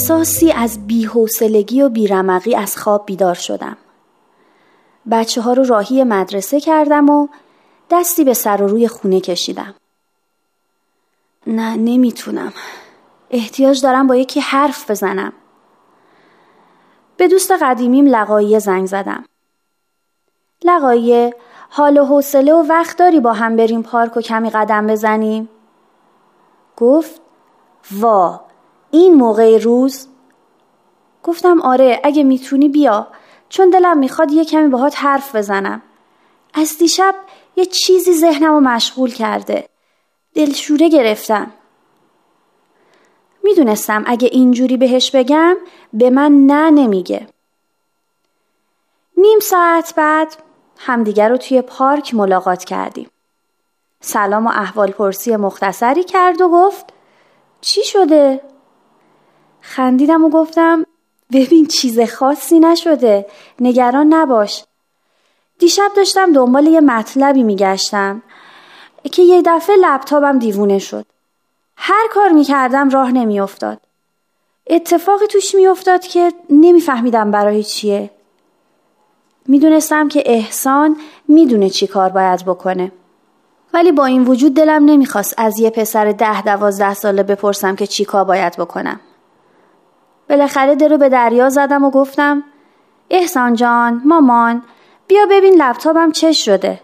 احساسی 0.00 0.52
از 0.52 0.86
بیحوصلگی 0.86 1.82
و 1.82 1.88
بیرمقی 1.88 2.54
از 2.54 2.76
خواب 2.76 3.06
بیدار 3.06 3.34
شدم. 3.34 3.76
بچه 5.10 5.40
ها 5.40 5.52
رو 5.52 5.64
راهی 5.64 6.04
مدرسه 6.04 6.60
کردم 6.60 7.10
و 7.10 7.28
دستی 7.90 8.24
به 8.24 8.34
سر 8.34 8.62
و 8.62 8.66
روی 8.66 8.88
خونه 8.88 9.20
کشیدم. 9.20 9.74
نه 11.46 11.76
نمی‌تونم. 11.76 12.52
احتیاج 13.30 13.82
دارم 13.82 14.06
با 14.06 14.16
یکی 14.16 14.40
حرف 14.40 14.90
بزنم. 14.90 15.32
به 17.16 17.28
دوست 17.28 17.52
قدیمیم 17.52 18.06
لقایه 18.06 18.58
زنگ 18.58 18.86
زدم. 18.86 19.24
لقایه 20.64 21.34
حال 21.70 21.98
و 21.98 22.04
حوصله 22.04 22.54
و 22.54 22.62
وقت 22.68 22.96
داری 22.96 23.20
با 23.20 23.32
هم 23.32 23.56
بریم 23.56 23.82
پارک 23.82 24.16
و 24.16 24.20
کمی 24.20 24.50
قدم 24.50 24.86
بزنیم؟ 24.86 25.48
گفت 26.76 27.20
وا 27.92 28.49
این 28.90 29.14
موقع 29.14 29.58
روز 29.58 30.06
گفتم 31.22 31.62
آره 31.62 32.00
اگه 32.04 32.22
می‌تونی 32.22 32.68
بیا. 32.68 33.06
چون 33.48 33.70
دلم 33.70 33.98
می‌خواد 33.98 34.32
یه 34.32 34.44
کمی 34.44 34.68
باهات 34.68 34.94
حرف 34.98 35.36
بزنم. 35.36 35.82
از 36.54 36.78
دیشب 36.78 37.14
یه 37.56 37.64
چیزی 37.64 38.14
ذهنم 38.14 38.52
رو 38.54 38.60
مشغول 38.60 39.10
کرده. 39.10 39.68
دلشوره 40.34 40.88
گرفتم. 40.88 41.52
می‌دونستم 43.42 44.04
اگه 44.06 44.28
اینجوری 44.32 44.76
بهش 44.76 45.10
بگم 45.10 45.56
به 45.92 46.10
من 46.10 46.32
نه 46.32 46.70
نمیگه. 46.70 47.26
نیم 49.16 49.38
ساعت 49.40 49.94
بعد 49.96 50.36
همدیگر 50.78 51.28
رو 51.28 51.36
توی 51.36 51.62
پارک 51.62 52.14
ملاقات 52.14 52.64
کردیم. 52.64 53.10
سلام 54.00 54.46
و 54.46 54.50
احوال 54.50 54.90
پرسی 54.90 55.36
مختصری 55.36 56.04
کرد 56.04 56.40
و 56.40 56.48
گفت 56.48 56.86
چی 57.60 57.84
شده؟ 57.84 58.40
خندیدم 59.60 60.24
و 60.24 60.30
گفتم 60.30 60.86
ببین 61.32 61.66
چیز 61.66 62.00
خاصی 62.00 62.60
نشده 62.60 63.26
نگران 63.60 64.14
نباش. 64.14 64.64
دیشب 65.58 65.90
داشتم 65.96 66.32
دنبال 66.32 66.66
یه 66.66 66.80
مطلبی 66.80 67.42
میگشتم 67.42 68.22
که 69.12 69.22
یه 69.22 69.42
دفعه 69.46 69.76
لپتاپم 69.76 70.38
دیوونه 70.38 70.78
شد. 70.78 71.06
هر 71.76 72.08
کار 72.10 72.28
می‌کردم 72.28 72.90
راه 72.90 73.12
نمیافتاد. 73.12 73.80
اتفاقی 74.66 75.26
توش 75.26 75.54
میافتاد 75.54 76.00
که 76.00 76.32
نمیفهمیدم 76.50 77.30
برای 77.30 77.64
چیه. 77.64 78.10
می‌دونستم 79.46 80.08
که 80.08 80.22
احسان 80.26 80.96
می‌دونه 81.28 81.70
چی 81.70 81.86
کار 81.86 82.08
باید 82.08 82.44
بکنه. 82.44 82.92
ولی 83.72 83.92
با 83.92 84.04
این 84.04 84.24
وجود 84.24 84.54
دلم 84.54 84.84
نمی‌خواست 84.84 85.34
از 85.38 85.58
یه 85.58 85.70
پسر 85.70 86.12
ده 86.12 86.42
دوازده 86.42 86.94
ساله 86.94 87.22
بپرسم 87.22 87.76
که 87.76 87.86
چی 87.86 88.04
کار 88.04 88.24
باید 88.24 88.56
بکنم. 88.56 89.00
بالاخره 90.30 90.74
درو 90.74 90.98
به 90.98 91.08
دریا 91.08 91.48
زدم 91.48 91.84
و 91.84 91.90
گفتم 91.90 92.42
احسان 93.10 93.54
جان 93.54 94.02
مامان 94.04 94.62
بیا 95.06 95.26
ببین 95.30 95.62
لپتاپم 95.62 96.12
چه 96.12 96.32
شده. 96.32 96.80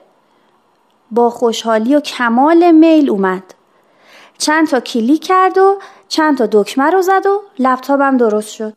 با 1.11 1.31
خوشحالی 1.31 1.95
و 1.95 2.01
کمال 2.01 2.71
میل 2.71 3.11
اومد. 3.11 3.43
چند 4.39 4.69
تا 4.69 4.81
کلیک 4.81 5.25
کرد 5.25 5.59
و 5.59 5.79
چند 6.09 6.39
تا 6.39 6.49
دکمه 6.53 6.91
رو 6.91 7.03
زد 7.03 7.27
و 7.27 7.43
لپتاپم 7.59 8.17
درست 8.17 8.53
شد. 8.53 8.77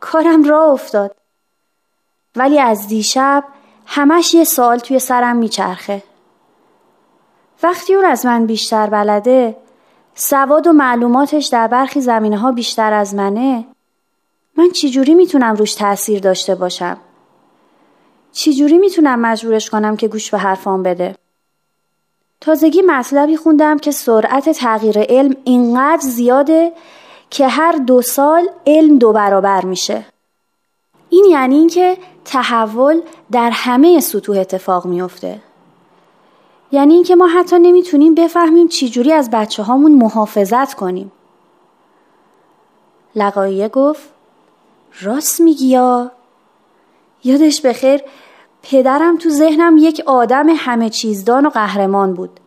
کارم 0.00 0.44
راه 0.44 0.70
افتاد. 0.70 1.16
ولی 2.36 2.58
از 2.58 2.88
دیشب 2.88 3.44
همش 3.86 4.34
یه 4.34 4.44
سوال 4.44 4.78
توی 4.78 4.98
سرم 4.98 5.36
میچرخه. 5.36 6.02
وقتی 7.62 7.94
اون 7.94 8.04
از 8.04 8.26
من 8.26 8.46
بیشتر 8.46 8.86
بلده 8.86 9.56
سواد 10.14 10.66
و 10.66 10.72
معلوماتش 10.72 11.46
در 11.46 11.66
برخی 11.66 12.00
زمینه 12.00 12.38
ها 12.38 12.52
بیشتر 12.52 12.92
از 12.92 13.14
منه 13.14 13.64
من 14.58 14.70
چجوری 14.70 15.14
می‌تونم 15.14 15.54
روش 15.54 15.74
تاثیر 15.74 16.20
داشته 16.20 16.54
باشم؟ 16.54 16.96
چجوری 18.32 18.78
می‌تونم 18.78 19.20
مجبورش 19.20 19.70
کنم 19.70 19.96
که 19.96 20.08
گوش 20.08 20.30
به 20.30 20.38
حرفام 20.38 20.82
بده؟ 20.82 21.14
تازگی 22.40 22.82
مطلبی 22.82 23.36
خوندم 23.36 23.78
که 23.78 23.90
سرعت 23.90 24.50
تغییر 24.50 24.98
علم 24.98 25.36
اینقدر 25.44 26.02
زیاده 26.02 26.72
که 27.30 27.48
هر 27.48 27.72
دو 27.72 28.02
سال 28.02 28.48
علم 28.66 28.98
دو 28.98 29.12
برابر 29.12 29.64
میشه. 29.64 30.04
این 31.10 31.24
یعنی 31.30 31.56
اینکه 31.56 31.98
تحول 32.24 33.00
در 33.32 33.50
همه 33.50 34.00
سطوح 34.00 34.38
اتفاق 34.38 34.86
میافته. 34.86 35.40
یعنی 36.72 36.94
اینکه 36.94 37.16
ما 37.16 37.26
حتی 37.26 37.58
نمی‌تونیم 37.58 38.14
بفهمیم 38.14 38.68
چجوری 38.68 39.12
از 39.12 39.30
بچه 39.30 39.62
هامون 39.62 39.92
محافظت 39.92 40.74
کنیم. 40.74 41.12
لقایه 43.14 43.68
گفت 43.68 44.17
راست 45.00 45.40
میگی 45.40 45.66
یا؟ 45.66 46.12
یادش 47.24 47.60
بخیر 47.60 48.00
پدرم 48.62 49.16
تو 49.16 49.30
ذهنم 49.30 49.76
یک 49.76 50.02
آدم 50.06 50.48
همه 50.48 50.90
چیزدان 50.90 51.46
و 51.46 51.48
قهرمان 51.48 52.14
بود. 52.14 52.40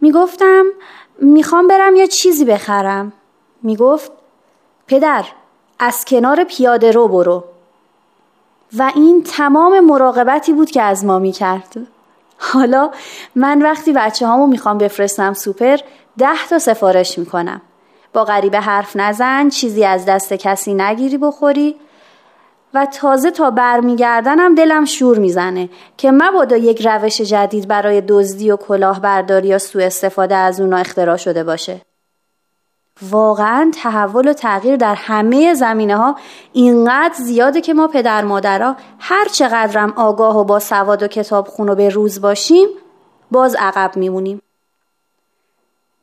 می‌گفتم 0.00 0.64
می‌خوام 1.18 1.66
برم 1.66 1.96
یه 1.96 2.06
چیزی 2.06 2.44
بخرم. 2.44 3.12
می‌گفت 3.62 4.12
پدر 4.86 5.24
از 5.78 6.04
کنار 6.04 6.44
پیاده 6.44 6.90
رو 6.90 7.08
برو. 7.08 7.44
و 8.78 8.92
این 8.94 9.22
تمام 9.22 9.80
مراقبتی 9.80 10.52
بود 10.52 10.70
که 10.70 10.82
از 10.82 11.04
ما 11.04 11.18
می‌کرد. 11.18 11.76
حالا 12.38 12.90
من 13.34 13.62
وقتی 13.62 13.92
بچه 13.92 14.26
هامو 14.26 14.46
می‌خوام 14.46 14.78
بفرستم 14.78 15.32
سوپر 15.32 15.76
ده 16.18 16.46
تا 16.50 16.58
سفارش 16.58 17.18
می‌کنم. 17.18 17.60
با 18.12 18.24
غریبه 18.24 18.60
حرف 18.60 18.96
نزن 18.96 19.48
چیزی 19.48 19.84
از 19.84 20.04
دست 20.04 20.32
کسی 20.32 20.74
نگیری 20.74 21.18
بخوری. 21.18 21.76
و 22.74 22.86
تازه 22.86 23.30
تا 23.30 23.50
برمیگردنم 23.50 24.54
دلم 24.54 24.84
شور 24.84 25.18
می‌زنه 25.18 25.68
که 25.96 26.10
مبادا 26.10 26.56
یک 26.56 26.86
روش 26.86 27.20
جدید 27.20 27.68
برای 27.68 28.00
دزدی 28.00 28.50
و 28.50 28.56
کلاهبرداری 28.56 29.48
یا 29.48 29.58
سوء 29.58 29.84
استفاده 29.84 30.36
از 30.36 30.60
اونا 30.60 30.76
اختراع 30.76 31.16
شده 31.16 31.44
باشه. 31.44 31.80
واقعا 33.02 33.70
تحول 33.74 34.28
و 34.28 34.32
تغییر 34.32 34.76
در 34.76 34.94
همه 34.94 35.54
زمینه 35.54 35.96
ها 35.96 36.16
اینقدر 36.52 37.14
زیاده 37.14 37.60
که 37.60 37.74
ما 37.74 37.88
پدر 37.88 38.24
مادرها 38.24 38.76
هر 38.98 39.28
چقدرم 39.28 39.92
آگاه 39.96 40.38
و 40.38 40.44
با 40.44 40.58
سواد 40.58 41.02
و 41.02 41.06
کتاب 41.06 41.48
خون 41.48 41.68
و 41.68 41.74
به 41.74 41.88
روز 41.88 42.20
باشیم 42.20 42.68
باز 43.30 43.56
عقب 43.58 43.96
میمونیم. 43.96 44.42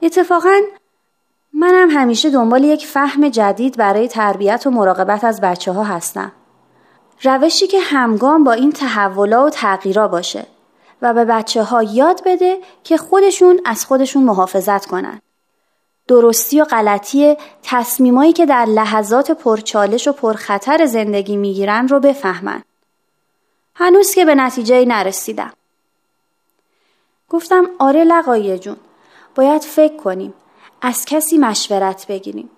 اتفاقا 0.02 0.62
منم 1.60 1.90
همیشه 1.90 2.30
دنبال 2.30 2.64
یک 2.64 2.86
فهم 2.86 3.30
جدید 3.30 3.78
برای 3.78 4.08
تربیت 4.08 4.64
و 4.68 4.70
مراقبت 4.70 5.24
از 5.24 5.42
بچه 5.42 5.72
ها 5.72 5.84
هستم. 5.84 6.32
روشی 7.24 7.68
که 7.68 7.80
همگام 7.80 8.44
با 8.44 8.52
این 8.52 8.72
تحولا 8.72 9.46
و 9.46 9.50
تغییرا 9.50 10.08
باشه 10.08 10.46
و 11.02 11.14
به 11.14 11.26
بچه 11.26 11.64
ها 11.64 11.84
یاد 11.84 12.22
بده 12.26 12.58
که 12.84 12.98
خودشون 12.98 13.62
از 13.66 13.86
خودشون 13.86 14.24
محافظت 14.24 14.86
کنن. 14.86 15.22
درستی 16.08 16.62
و 16.62 16.64
غلطی 16.64 17.38
تصمیمایی 17.64 18.34
که 18.34 18.46
در 18.46 18.66
لحظات 18.66 19.32
پرچالش 19.32 20.08
و 20.08 20.12
پرخطر 20.12 20.86
زندگی 20.86 21.38
می‌گیرن 21.38 21.88
رو 21.88 22.00
بفهمن. 22.00 22.64
هنوز 23.76 24.14
که 24.14 24.26
به 24.26 24.36
نتیجه 24.36 24.86
نرسیدم. 24.86 25.54
گفتم 27.30 27.66
آره 27.80 28.04
لقایه 28.04 28.60
جون 28.60 28.78
باید 29.36 29.62
فکر 29.62 29.98
کنیم 29.98 30.34
از 30.82 31.06
کسی 31.06 31.38
مشورت 31.38 32.08
بگیریم. 32.08 32.50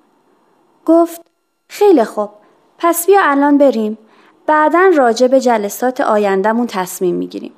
گفت 0.86 1.22
خیلی 1.68 2.04
خوب 2.04 2.30
پس 2.78 3.06
بیا 3.06 3.22
الان 3.24 3.58
بریم 3.58 3.98
بعدا 4.46 4.92
راجع 4.96 5.28
به 5.28 5.40
جلسات 5.40 6.02
آیندهمون 6.02 6.68
تصمیم 6.68 7.16
می‌گیریم. 7.16 7.54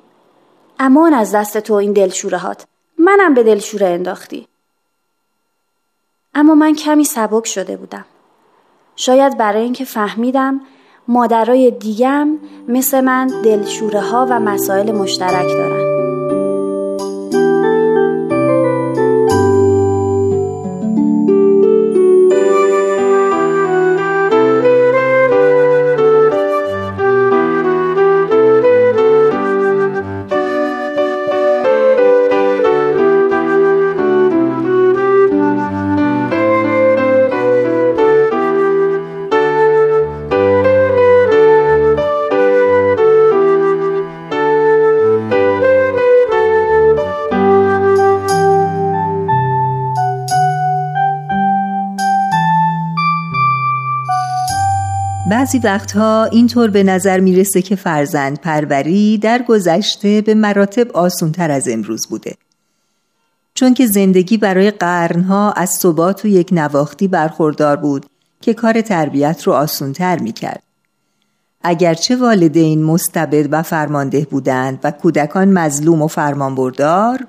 امان 0.78 1.14
از 1.14 1.34
دست 1.34 1.58
تو 1.58 1.74
این 1.74 1.92
دلشوره 1.92 2.38
هات. 2.38 2.66
منم 2.98 3.34
به 3.34 3.42
دلشوره 3.42 3.86
انداختی. 3.86 4.48
اما 6.34 6.54
من 6.54 6.74
کمی 6.74 7.04
سبک 7.04 7.46
شده 7.46 7.76
بودم. 7.76 8.04
شاید 8.96 9.38
برای 9.38 9.62
اینکه 9.62 9.84
فهمیدم 9.84 10.60
مادرای 11.08 11.70
دیگم 11.70 12.38
مثل 12.68 13.00
من 13.00 13.26
دلشوره 13.26 14.00
ها 14.00 14.26
و 14.30 14.40
مسائل 14.40 14.92
مشترک 14.92 15.46
دارن. 15.46 15.91
بعضی 55.30 55.58
وقتها 55.58 56.24
اینطور 56.24 56.70
به 56.70 56.82
نظر 56.82 57.20
می‌رسه 57.20 57.62
که 57.62 57.76
فرزند 57.76 58.40
پروری 58.40 59.18
در 59.18 59.42
گذشته 59.42 60.20
به 60.20 60.34
مراتب 60.34 60.92
آسونتر 60.92 61.50
از 61.50 61.68
امروز 61.68 62.08
بوده. 62.08 62.34
چون 63.54 63.74
که 63.74 63.86
زندگی 63.86 64.36
برای 64.36 64.70
قرنها 64.70 65.52
از 65.52 65.70
ثبات 65.70 66.24
و 66.24 66.28
یک 66.28 66.48
نواختی 66.52 67.08
برخوردار 67.08 67.76
بود 67.76 68.06
که 68.40 68.54
کار 68.54 68.80
تربیت 68.80 69.42
رو 69.42 69.52
آسونتر 69.52 70.18
می‌کرد. 70.18 70.62
اگرچه 71.64 72.16
والدین 72.16 72.84
مستبد 72.84 73.48
و 73.50 73.62
فرمانده 73.62 74.26
بودند 74.30 74.78
و 74.84 74.90
کودکان 74.90 75.48
مظلوم 75.48 76.02
و 76.02 76.06
فرمانبردار 76.06 77.26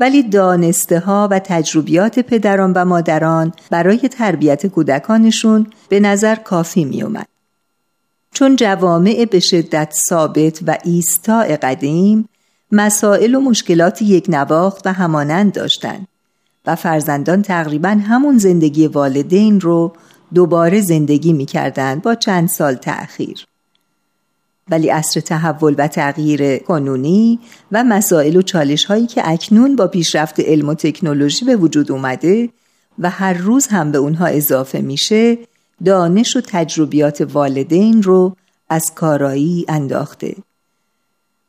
ولی 0.00 0.22
دانسته 0.22 1.00
ها 1.00 1.28
و 1.30 1.38
تجربیات 1.38 2.18
پدران 2.18 2.72
و 2.72 2.84
مادران 2.84 3.52
برای 3.70 3.98
تربیت 3.98 4.66
کودکانشون 4.66 5.66
به 5.88 6.00
نظر 6.00 6.34
کافی 6.34 6.84
می 6.84 7.02
اومد. 7.02 7.26
چون 8.32 8.56
جوامع 8.56 9.26
به 9.30 9.40
شدت 9.40 9.94
ثابت 10.08 10.60
و 10.66 10.78
ایستاع 10.84 11.56
قدیم 11.56 12.28
مسائل 12.72 13.34
و 13.34 13.40
مشکلات 13.40 14.02
یک 14.02 14.26
نواخت 14.28 14.86
و 14.86 14.92
همانند 14.92 15.52
داشتند 15.52 16.08
و 16.66 16.76
فرزندان 16.76 17.42
تقریبا 17.42 17.88
همون 17.88 18.38
زندگی 18.38 18.86
والدین 18.86 19.60
رو 19.60 19.92
دوباره 20.34 20.80
زندگی 20.80 21.32
می 21.32 21.46
با 22.02 22.14
چند 22.14 22.48
سال 22.48 22.74
تأخیر. 22.74 23.46
ولی 24.70 24.88
عصر 24.88 25.20
تحول 25.20 25.74
و 25.78 25.88
تغییر 25.88 26.58
قانونی 26.58 27.38
و 27.72 27.84
مسائل 27.84 28.36
و 28.36 28.42
چالش 28.42 28.84
هایی 28.84 29.06
که 29.06 29.22
اکنون 29.24 29.76
با 29.76 29.86
پیشرفت 29.86 30.40
علم 30.40 30.68
و 30.68 30.74
تکنولوژی 30.74 31.44
به 31.44 31.56
وجود 31.56 31.92
اومده 31.92 32.48
و 32.98 33.10
هر 33.10 33.32
روز 33.32 33.66
هم 33.66 33.92
به 33.92 33.98
اونها 33.98 34.26
اضافه 34.26 34.80
میشه 34.80 35.38
دانش 35.84 36.36
و 36.36 36.40
تجربیات 36.40 37.20
والدین 37.20 38.02
رو 38.02 38.36
از 38.68 38.94
کارایی 38.94 39.64
انداخته 39.68 40.34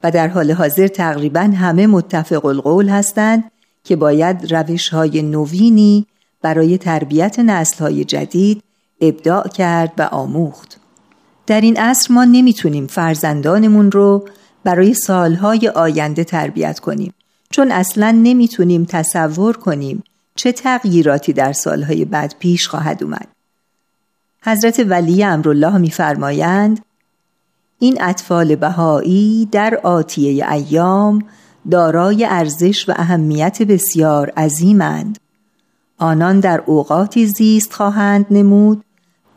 و 0.04 0.12
در 0.12 0.28
حال 0.28 0.52
حاضر 0.52 0.88
تقریبا 0.88 1.40
همه 1.40 1.88
متفق 1.88 2.46
القول 2.46 2.90
هستند 2.90 3.44
که 3.84 3.96
باید 3.96 4.54
روش 4.54 4.90
های 4.90 5.22
نوینی 5.22 6.06
برای 6.42 6.78
تربیت 6.78 7.40
نسل 7.40 7.78
های 7.78 8.04
جدید 8.04 8.64
ابداع 9.02 9.48
کرد 9.48 9.94
و 9.98 10.02
آموخت. 10.02 10.77
در 11.48 11.62
این 11.62 11.78
عصر 11.78 12.14
ما 12.14 12.26
نمی‌تونیم 12.26 12.88
فرزندانمون 12.88 13.92
رو 13.92 14.28
برای 14.64 14.94
سالهای 14.94 15.68
آینده 15.68 16.24
تربیت 16.24 16.80
کنیم 16.80 17.14
چون 17.50 17.72
اصلا 17.72 18.12
نمی‌تونیم 18.12 18.86
تصور 18.86 19.58
کنیم 19.58 20.04
چه 20.36 20.52
تغییراتی 20.52 21.34
در 21.34 21.54
سالهای 21.54 22.06
بعد 22.06 22.36
پیش 22.40 22.68
خواهد 22.68 23.04
اومد. 23.04 23.28
حضرت 24.44 24.80
ولی 24.80 25.24
امرالله 25.24 25.78
میفرمایند 25.78 26.86
این 27.80 28.02
اطفال 28.02 28.56
بهایی 28.56 29.50
در 29.52 29.80
آتیه 29.84 30.52
ایام 30.52 31.26
دارای 31.72 32.26
ارزش 32.26 32.90
و 32.90 32.94
اهمیت 32.96 33.62
بسیار 33.62 34.30
عظیمند. 34.30 35.20
آنان 35.98 36.40
در 36.40 36.64
اوقاتی 36.66 37.26
زیست 37.26 37.74
خواهند 37.74 38.26
نمود 38.32 38.84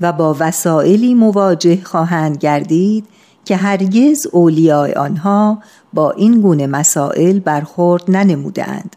و 0.00 0.12
با 0.12 0.36
وسائلی 0.38 1.14
مواجه 1.14 1.84
خواهند 1.84 2.36
گردید 2.36 3.06
که 3.44 3.56
هرگز 3.56 4.26
اولیای 4.32 4.92
آنها 4.92 5.62
با 5.92 6.10
این 6.10 6.40
گونه 6.40 6.66
مسائل 6.66 7.38
برخورد 7.38 8.10
ننمودند 8.10 8.96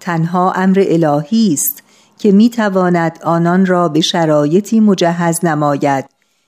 تنها 0.00 0.52
امر 0.52 0.84
الهی 0.88 1.52
است 1.52 1.82
که 2.18 2.32
می 2.32 2.50
تواند 2.50 3.18
آنان 3.24 3.66
را 3.66 3.88
به 3.88 4.00
شرایطی 4.00 4.80
مجهز 4.80 5.44
نماید 5.44 6.04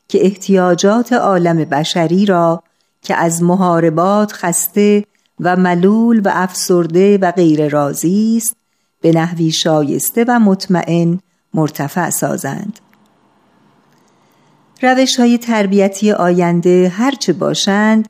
که 0.08 0.24
احتیاجات 0.24 1.12
عالم 1.12 1.56
بشری 1.56 2.26
را 2.26 2.62
که 3.02 3.14
از 3.14 3.42
محاربات 3.42 4.32
خسته 4.32 5.04
و 5.40 5.56
ملول 5.56 6.20
و 6.24 6.30
افسرده 6.34 7.18
و 7.18 7.32
غیر 7.32 7.68
راضی 7.68 8.34
است 8.36 8.56
به 9.00 9.12
نحوی 9.12 9.50
شایسته 9.50 10.24
و 10.28 10.38
مطمئن 10.38 11.20
مرتفع 11.54 12.10
سازند. 12.10 12.80
روش 14.82 15.20
های 15.20 15.38
تربیتی 15.38 16.12
آینده 16.12 16.88
هرچه 16.88 17.32
باشند 17.32 18.08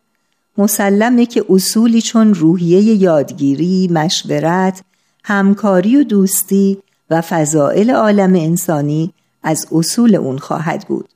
مسلمه 0.58 1.26
که 1.26 1.44
اصولی 1.48 2.02
چون 2.02 2.34
روحیه 2.34 2.80
یادگیری، 2.80 3.88
مشورت، 3.92 4.82
همکاری 5.24 5.96
و 5.96 6.02
دوستی 6.02 6.78
و 7.10 7.20
فضائل 7.20 7.90
عالم 7.90 8.34
انسانی 8.34 9.12
از 9.42 9.66
اصول 9.72 10.14
اون 10.14 10.38
خواهد 10.38 10.84
بود. 10.88 11.08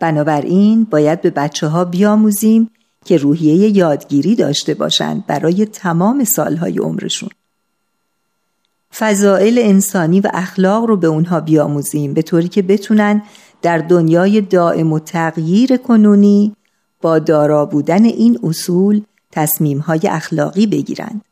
بنابراین 0.00 0.84
باید 0.84 1.20
به 1.20 1.30
بچه 1.30 1.66
ها 1.66 1.84
بیاموزیم 1.84 2.70
که 3.04 3.16
روحیه 3.16 3.76
یادگیری 3.76 4.34
داشته 4.34 4.74
باشند 4.74 5.26
برای 5.26 5.66
تمام 5.66 6.24
سالهای 6.24 6.78
عمرشون. 6.78 7.30
فضائل 8.94 9.58
انسانی 9.62 10.20
و 10.20 10.28
اخلاق 10.34 10.84
رو 10.84 10.96
به 10.96 11.06
اونها 11.06 11.40
بیاموزیم 11.40 12.14
به 12.14 12.22
طوری 12.22 12.48
که 12.48 12.62
بتونن 12.62 13.22
در 13.62 13.78
دنیای 13.78 14.40
دائم 14.40 14.92
و 14.92 14.98
تغییر 14.98 15.76
کنونی 15.76 16.56
با 17.02 17.18
دارا 17.18 17.66
بودن 17.66 18.04
این 18.04 18.38
اصول 18.42 19.02
تصمیمهای 19.32 20.00
اخلاقی 20.04 20.66
بگیرند. 20.66 21.24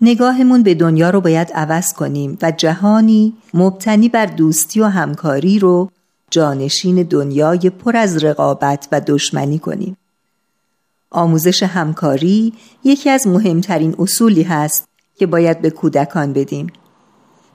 نگاهمون 0.00 0.62
به 0.62 0.74
دنیا 0.74 1.10
رو 1.10 1.20
باید 1.20 1.52
عوض 1.52 1.92
کنیم 1.92 2.38
و 2.42 2.50
جهانی 2.50 3.32
مبتنی 3.54 4.08
بر 4.08 4.26
دوستی 4.26 4.80
و 4.80 4.86
همکاری 4.86 5.58
رو 5.58 5.90
جانشین 6.30 7.02
دنیای 7.02 7.70
پر 7.70 7.96
از 7.96 8.24
رقابت 8.24 8.88
و 8.92 9.00
دشمنی 9.06 9.58
کنیم. 9.58 9.96
آموزش 11.10 11.62
همکاری 11.62 12.52
یکی 12.84 13.10
از 13.10 13.26
مهمترین 13.26 13.94
اصولی 13.98 14.42
هست 14.42 14.84
که 15.16 15.26
باید 15.26 15.60
به 15.60 15.70
کودکان 15.70 16.32
بدیم 16.32 16.66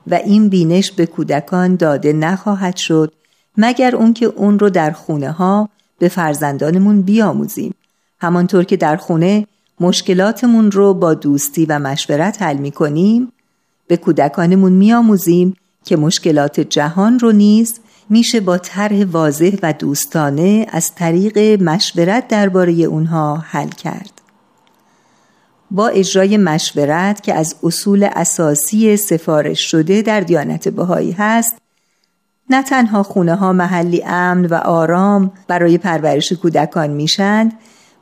و 0.08 0.14
این 0.14 0.50
بینش 0.50 0.92
به 0.92 1.06
کودکان 1.06 1.76
داده 1.76 2.14
نخواهد 2.14 2.76
شد 2.76 3.14
مگر 3.58 3.96
اون 3.96 4.14
که 4.14 4.26
اون 4.26 4.60
رو 4.60 4.70
در 4.70 4.92
خونه 4.92 5.32
ها 5.32 5.70
به 6.00 6.08
فرزندانمون 6.08 7.02
بیاموزیم 7.02 7.76
همانطور 8.22 8.64
که 8.64 8.78
در 8.78 8.98
خونه 8.98 9.48
مشکلاتمون 9.80 10.72
رو 10.72 10.94
با 10.94 11.14
دوستی 11.14 11.66
و 11.66 11.80
مشورت 11.80 12.42
حل 12.42 12.58
می 12.58 12.72
کنیم 12.72 13.32
به 13.88 13.98
کودکانمون 13.98 14.72
میآموزیم 14.72 15.56
که 15.86 15.98
مشکلات 15.98 16.60
جهان 16.60 17.20
رو 17.20 17.32
نیز 17.32 17.80
میشه 18.10 18.40
با 18.40 18.58
طرح 18.58 19.06
واضح 19.06 19.58
و 19.64 19.74
دوستانه 19.74 20.66
از 20.70 20.96
طریق 20.96 21.62
مشورت 21.62 22.28
درباره 22.28 22.74
اونها 22.74 23.38
حل 23.38 23.70
کرد. 23.70 24.12
با 25.72 25.88
اجرای 25.88 26.38
مشورت 26.38 27.24
که 27.24 27.34
از 27.34 27.56
اصول 27.64 28.10
اساسی 28.16 28.98
سفارش 28.98 29.72
شده 29.72 30.02
در 30.02 30.20
دیانت 30.20 30.68
بهایی 30.68 31.12
هست 31.12 31.56
نه 32.50 32.64
تنها 32.64 33.04
خونه 33.04 33.36
ها 33.36 33.54
محلی 33.54 34.04
امن 34.06 34.46
و 34.46 34.54
آرام 34.54 35.32
برای 35.48 35.78
پرورش 35.78 36.34
کودکان 36.34 36.90
میشند 36.90 37.54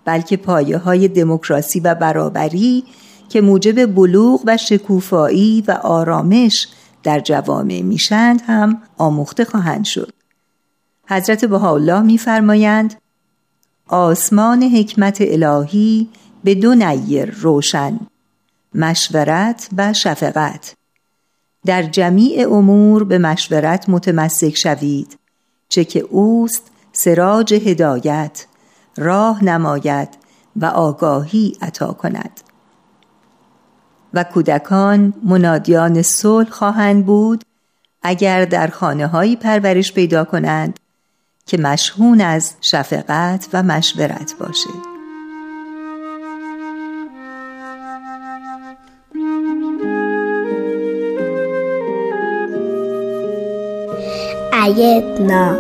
بلکه 0.06 0.38
پایه 0.38 0.77
های 0.77 1.08
دموکراسی 1.08 1.80
و 1.80 1.96
برابری 1.96 2.84
که 3.30 3.42
موجب 3.42 3.96
بلوغ 3.96 4.42
و 4.46 4.58
شکوفایی 4.58 5.63
و 5.68 5.72
آرامش 5.72 6.68
در 7.04 7.20
جوامع 7.20 7.82
میشند 7.82 8.42
هم 8.48 8.82
آموخته 8.98 9.46
خواهند 9.46 9.86
شد. 9.86 10.13
حضرت 11.10 11.46
بهاءالله 11.46 12.01
میفرمایند 12.01 12.96
آسمان 13.88 14.63
حکمت 14.63 15.18
الهی 15.22 16.10
به 16.44 16.56
دو 16.56 16.75
نیر 16.75 17.32
روشن 17.32 18.00
مشورت 18.75 19.70
و 19.77 19.94
شفقت. 19.94 20.74
در 21.68 21.84
جمیع 21.84 22.54
امور 22.54 23.04
به 23.04 23.18
مشورت 23.18 23.90
متمسک 23.90 24.58
شوید 24.58 25.20
چه 25.70 25.86
که 25.86 26.00
اوست 26.00 26.72
سراج 26.92 27.54
هدایت 27.54 28.46
راه 28.98 29.44
نماید 29.44 30.10
و 30.56 30.66
آگاهی 30.66 31.58
عطا 31.62 31.94
کند. 31.94 32.40
و 34.14 34.24
کودکان 34.24 35.14
منادیان 35.24 36.02
صلح 36.02 36.50
خواهند 36.50 37.06
بود 37.06 37.44
اگر 38.04 38.46
در 38.46 38.68
خانه 38.68 39.08
هایی 39.08 39.36
پرورش 39.36 39.94
پیدا 39.94 40.24
کنند 40.24 40.80
که 41.46 41.58
مشهون 41.58 42.22
از 42.22 42.54
شفقت 42.62 43.48
و 43.54 43.64
مشورت 43.64 44.34
باشد. 44.40 44.97
ایدنا 54.66 55.58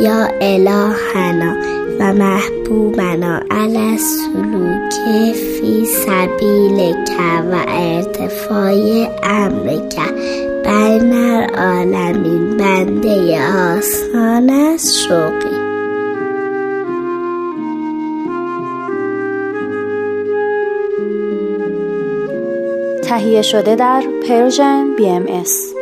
یا 0.00 0.28
الهنا 0.40 1.56
و 2.00 2.12
محبوبنا 2.12 3.40
على 3.50 3.96
سلوک 3.96 4.94
فی 5.34 5.86
سبیل 5.86 7.04
که 7.04 7.42
و 7.50 7.64
ارتفاع 7.68 8.72
امر 9.22 9.88
که 9.88 10.02
بین 10.64 11.12
العالمین 11.12 12.56
بنده 12.56 13.42
آسان 13.42 14.50
است 14.50 14.94
شوقی 14.96 15.64
تهیه 23.02 23.42
شده 23.42 23.76
در 23.76 24.02
پرژن 24.28 24.94
بی 24.96 25.08
ام 25.08 25.26
ایس. 25.26 25.73